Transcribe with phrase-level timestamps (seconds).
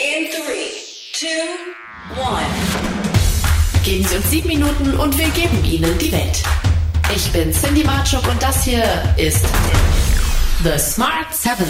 [0.00, 0.72] In three,
[1.12, 1.26] two,
[2.18, 2.46] one.
[3.84, 6.42] Geben Sie uns sieben Minuten und wir geben Ihnen die Welt.
[7.14, 8.82] Ich bin Cindy Marchuk und das hier
[9.18, 9.44] ist
[10.64, 11.68] The Smart Seven.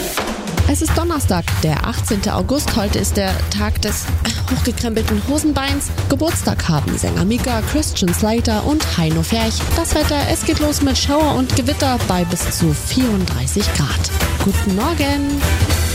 [0.69, 2.29] Es ist Donnerstag, der 18.
[2.29, 2.73] August.
[2.77, 4.05] Heute ist der Tag des
[4.49, 5.89] hochgekrempelten Hosenbeins.
[6.07, 9.55] Geburtstag haben Sänger Mika, Christian Slater und Heino Ferch.
[9.75, 14.09] Das Wetter, es geht los mit Schauer und Gewitter bei bis zu 34 Grad.
[14.45, 15.90] Guten Morgen!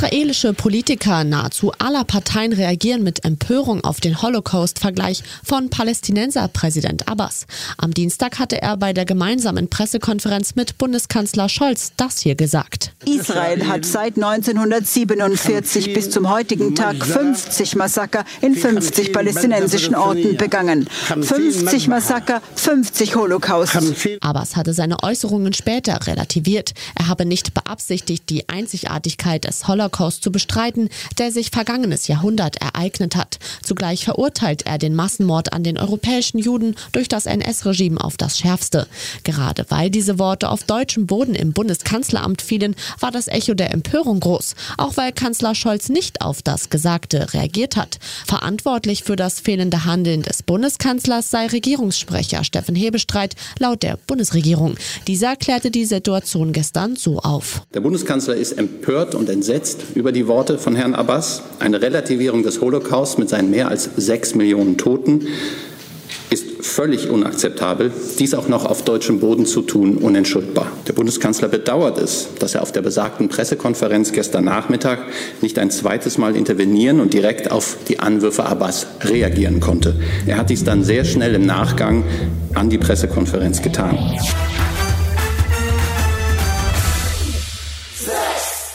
[0.00, 7.44] Israelische Politiker nahezu aller Parteien reagieren mit Empörung auf den Holocaust-Vergleich von Palästinenser-Präsident Abbas.
[7.76, 12.94] Am Dienstag hatte er bei der gemeinsamen Pressekonferenz mit Bundeskanzler Scholz das hier gesagt.
[13.04, 20.88] Israel hat seit 1947 bis zum heutigen Tag 50 Massaker in 50 palästinensischen Orten begangen.
[20.88, 23.76] 50 Massaker, 50 Holocaust.
[24.22, 26.72] Abbas hatte seine Äußerungen später relativiert.
[26.94, 30.88] Er habe nicht beabsichtigt, die Einzigartigkeit des Holocaust zu bestreiten,
[31.18, 33.38] der sich vergangenes Jahrhundert ereignet hat.
[33.62, 38.86] Zugleich verurteilt er den Massenmord an den europäischen Juden durch das NS-Regime auf das Schärfste.
[39.24, 44.20] Gerade weil diese Worte auf deutschem Boden im Bundeskanzleramt fielen, war das Echo der Empörung
[44.20, 47.98] groß, auch weil Kanzler Scholz nicht auf das Gesagte reagiert hat.
[48.26, 54.76] Verantwortlich für das fehlende Handeln des Bundeskanzlers sei Regierungssprecher Steffen Hebestreit laut der Bundesregierung.
[55.06, 57.62] Dieser klärte die Situation gestern so auf.
[57.74, 61.42] Der Bundeskanzler ist empört und entsetzt über die Worte von Herrn Abbas.
[61.58, 65.26] Eine Relativierung des Holocaust mit seinen mehr als sechs Millionen Toten
[66.30, 67.90] ist völlig unakzeptabel.
[68.18, 70.70] Dies auch noch auf deutschem Boden zu tun, unentschuldbar.
[70.86, 75.00] Der Bundeskanzler bedauert es, dass er auf der besagten Pressekonferenz gestern Nachmittag
[75.40, 79.96] nicht ein zweites Mal intervenieren und direkt auf die Anwürfe Abbas reagieren konnte.
[80.26, 82.04] Er hat dies dann sehr schnell im Nachgang
[82.54, 83.98] an die Pressekonferenz getan.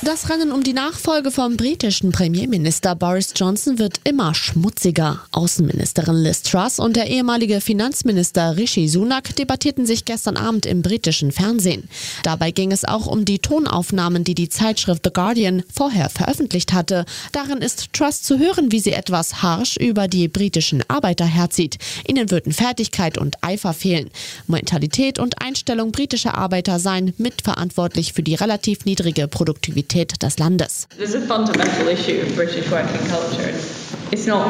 [0.06, 5.22] Das Rennen um die Nachfolge vom britischen Premierminister Boris Johnson wird immer schmutziger.
[5.32, 11.32] Außenministerin Liz Truss und der ehemalige Finanzminister Rishi Sunak debattierten sich gestern Abend im britischen
[11.32, 11.90] Fernsehen.
[12.22, 17.06] Dabei ging es auch um die Tonaufnahmen, die die Zeitschrift The Guardian vorher veröffentlicht hatte.
[17.32, 21.80] Darin ist Truss zu hören, wie sie etwas harsh über die britischen Arbeiter herzieht.
[22.08, 24.12] Ihnen würden Fertigkeit und Eifer fehlen.
[24.46, 30.88] Mentalität und Einstellung britischer Arbeiter seien mitverantwortlich für die relativ niedrige Produktivität des Landes.
[30.98, 33.85] There's a fundamental issue of British working culture.
[34.16, 34.48] It's not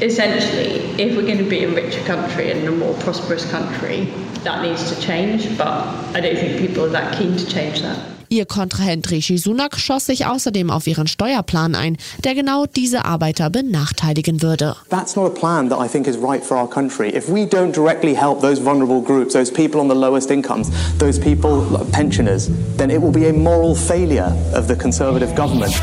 [0.00, 4.06] essentially if we're going to be a richer country and a more prosperous country,
[4.44, 5.58] that needs to change.
[5.58, 7.98] But I don't think people are that keen to change that.
[8.28, 13.50] Ihr Kontrahent Rishi Sunak schoss sich außerdem auf ihren Steuerplan ein, der genau diese Arbeiter
[13.50, 14.76] benachteiligen würde.
[14.88, 17.08] That's not a plan that I think is right for our country.
[17.08, 21.18] If we don't directly help those vulnerable groups, those people on the lowest incomes, those
[21.18, 25.74] people, pensioners, then it will be a moral failure of the Conservative government.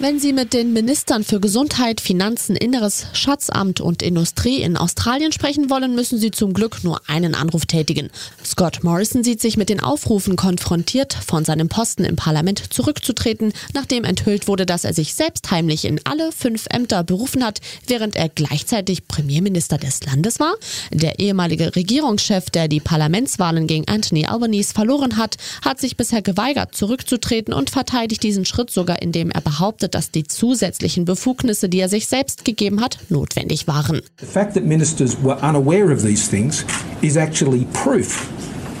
[0.00, 5.70] Wenn Sie mit den Ministern für Gesundheit, Finanzen, Inneres, Schatzamt und Industrie in Australien sprechen
[5.70, 8.08] wollen, müssen Sie zum Glück nur einen Anruf tätigen.
[8.44, 14.04] Scott Morrison sieht sich mit den Aufrufen konfrontiert, von seinem Posten im Parlament zurückzutreten, nachdem
[14.04, 17.58] enthüllt wurde, dass er sich selbst heimlich in alle fünf Ämter berufen hat,
[17.88, 20.54] während er gleichzeitig Premierminister des Landes war.
[20.92, 26.76] Der ehemalige Regierungschef, der die Parlamentswahlen gegen Anthony Albanese verloren hat, hat sich bisher geweigert,
[26.76, 31.88] zurückzutreten und verteidigt diesen Schritt sogar, indem er behauptet, dass die zusätzlichen Befugnisse, die er
[31.88, 34.02] sich selbst gegeben hat, notwendig waren.
[34.18, 36.64] The fact that ministers were unaware of these things
[37.02, 38.28] is actually proof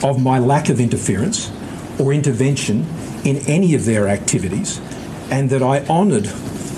[0.02, 1.50] of my lack of interference
[1.98, 2.86] or intervention
[3.24, 4.80] in any of their activities
[5.30, 6.26] and that I honoured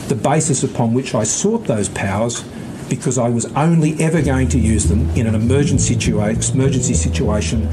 [0.09, 2.43] the basis upon which I sought those powers
[2.88, 7.69] because I was only ever going to use them in an emergency, situa- emergency situation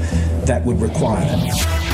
[0.46, 1.87] that would require it.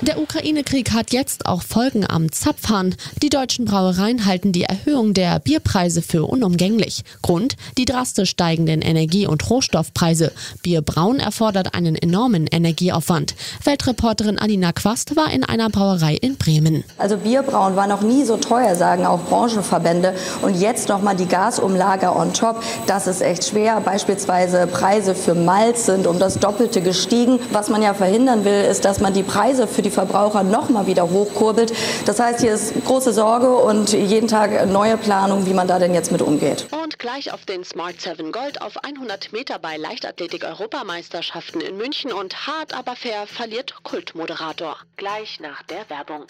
[0.00, 2.94] Der Ukraine-Krieg hat jetzt auch Folgen am Zapfhahn.
[3.20, 7.02] Die deutschen Brauereien halten die Erhöhung der Bierpreise für unumgänglich.
[7.20, 7.56] Grund?
[7.76, 10.30] Die drastisch steigenden Energie- und Rohstoffpreise.
[10.62, 13.34] Bierbrauen erfordert einen enormen Energieaufwand.
[13.64, 16.84] Weltreporterin Alina Quast war in einer Brauerei in Bremen.
[16.96, 20.14] Also Bierbrauen war noch nie so teuer, sagen auch Branchenverbände.
[20.42, 22.62] Und jetzt nochmal die Gasumlage on top.
[22.86, 23.80] Das ist echt schwer.
[23.80, 27.40] Beispielsweise Preise für Malz sind um das Doppelte gestiegen.
[27.50, 30.86] Was man ja verhindern will, ist, dass man die Preise für die Verbraucher noch mal
[30.86, 31.72] wieder hochkurbelt.
[32.06, 35.94] Das heißt, hier ist große Sorge und jeden Tag neue Planung, wie man da denn
[35.94, 36.66] jetzt mit umgeht.
[36.70, 42.46] Und gleich auf den Smart 7 Gold auf 100 Meter bei Leichtathletik-Europameisterschaften in München und
[42.46, 44.76] hart aber fair verliert Kultmoderator.
[44.96, 46.26] Gleich nach der Werbung.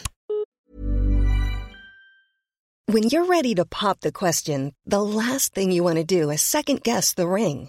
[2.90, 6.40] When you're ready to pop the question, the last thing you want to do is
[6.40, 7.69] second guess the ring.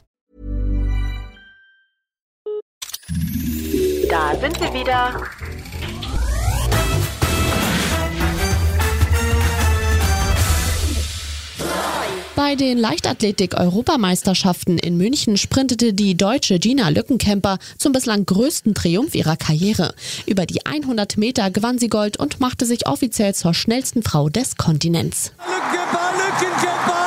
[4.09, 5.21] Da sind wir wieder.
[12.35, 19.37] Bei den Leichtathletik-Europameisterschaften in München sprintete die deutsche Gina Lückenkämper zum bislang größten Triumph ihrer
[19.37, 19.93] Karriere.
[20.25, 24.57] Über die 100 Meter gewann sie Gold und machte sich offiziell zur schnellsten Frau des
[24.57, 25.31] Kontinents.
[25.37, 27.00] Lückenkämper, Lückenkämper!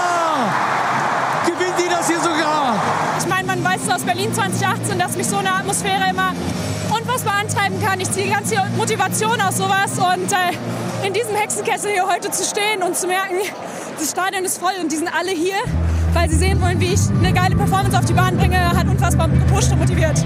[3.94, 6.32] Aus Berlin 2018, dass mich so eine Atmosphäre immer
[6.91, 8.00] unfassbar antreiben kann.
[8.00, 12.43] Ich ziehe ganz viel Motivation aus sowas und äh, in diesem Hexenkessel hier heute zu
[12.43, 13.37] stehen und zu merken,
[13.96, 15.58] das Stadion ist voll und die sind alle hier,
[16.12, 19.29] weil sie sehen wollen, wie ich eine geile Performance auf die Bahn bringe, hat unfassbar
[19.29, 20.19] gepusht und motiviert.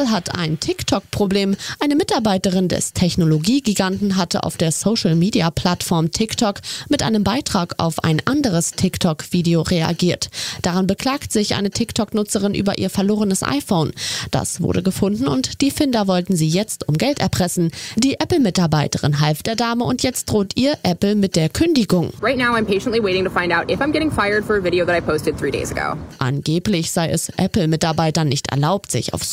[0.00, 1.56] Apple hat ein TikTok-Problem.
[1.78, 8.70] Eine Mitarbeiterin des Technologiegiganten hatte auf der Social-Media-Plattform TikTok mit einem Beitrag auf ein anderes
[8.70, 10.30] TikTok-Video reagiert.
[10.62, 13.92] Daran beklagt sich eine TikTok-Nutzerin über ihr verlorenes iPhone.
[14.30, 17.70] Das wurde gefunden und die Finder wollten sie jetzt um Geld erpressen.
[17.96, 22.10] Die Apple-Mitarbeiterin half der Dame und jetzt droht ihr Apple mit der Kündigung.
[22.22, 24.86] Right now I'm patiently waiting to find out if I'm getting fired for a video
[24.86, 25.98] that I posted three days ago.
[26.18, 29.24] Angeblich sei es Apple-Mitarbeitern nicht erlaubt, sich auf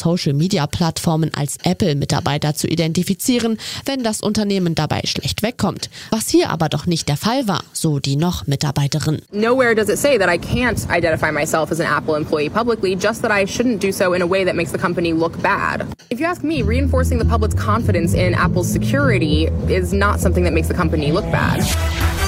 [0.57, 5.89] Social-Media-Plattformen als Apple-Mitarbeiter zu identifizieren, wenn das Unternehmen dabei schlecht wegkommt.
[6.09, 9.21] Was hier aber doch nicht der Fall war, so die noch Mitarbeiterin.
[9.31, 13.21] Nowhere does it say that I can't identify myself as an Apple employee publicly, just
[13.21, 15.85] that I shouldn't do so in a way that makes the company look bad.
[16.09, 20.53] If you ask me, reinforcing the public's confidence in Apple's security is not something that
[20.53, 22.26] makes the company look bad.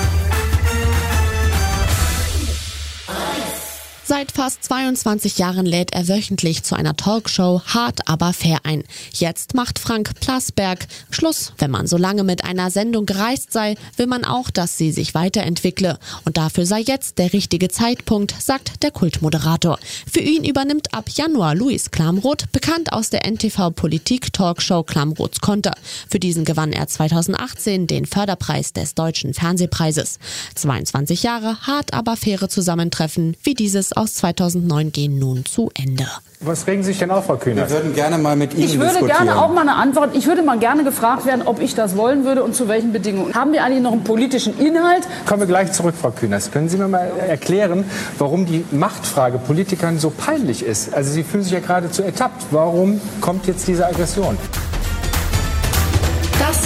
[4.10, 8.84] Seit fast 22 Jahren lädt er wöchentlich zu einer Talkshow hart aber fair ein.
[9.14, 11.54] Jetzt macht Frank Plasberg Schluss.
[11.60, 15.14] Wenn man so lange mit einer Sendung gereist sei, will man auch, dass sie sich
[15.14, 16.00] weiterentwickle.
[16.26, 19.78] Und dafür sei jetzt der richtige Zeitpunkt, sagt der Kultmoderator.
[20.12, 25.76] Für ihn übernimmt ab Januar Luis Klamroth, bekannt aus der NTV Politik Talkshow Klamroths Konter.
[26.10, 30.18] Für diesen gewann er 2018 den Förderpreis des Deutschen Fernsehpreises.
[30.56, 36.06] 22 Jahre hart aber faire Zusammentreffen wie dieses aus 2009 gehen nun zu Ende.
[36.42, 37.64] Was regen Sie sich denn auf, Frau Kühner?
[37.70, 39.26] Wir würden gerne mal mit Ihnen Ich würde diskutieren.
[39.26, 40.16] gerne auch mal eine Antwort.
[40.16, 43.34] Ich würde mal gerne gefragt werden, ob ich das wollen würde und zu welchen Bedingungen.
[43.34, 45.04] Haben wir eigentlich noch einen politischen Inhalt?
[45.26, 46.50] Kommen wir gleich zurück, Frau Kühners.
[46.52, 47.84] Können Sie mir mal erklären,
[48.18, 50.94] warum die Machtfrage Politikern so peinlich ist?
[50.94, 52.46] Also Sie fühlen sich ja geradezu ertappt.
[52.52, 54.38] Warum kommt jetzt diese Aggression?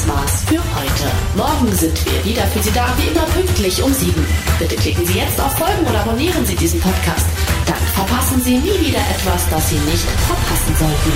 [0.04, 1.12] Das war's für heute.
[1.38, 4.26] Morgen sind wir wieder für Sie da, wie immer pünktlich um sieben.
[4.60, 7.26] Bitte klicken Sie jetzt auf Folgen oder abonnieren Sie diesen Podcast.
[7.66, 11.12] Dann verpassen Sie nie wieder etwas, das Sie nicht verpassen sollten.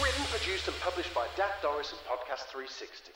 [0.00, 3.12] Written, produced, and published by Dat Doris and Podcast 360.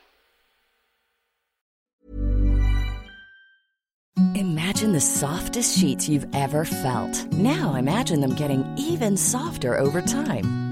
[4.34, 7.32] Imagine the softest sheets you've ever felt.
[7.32, 10.71] Now imagine them getting even softer over time.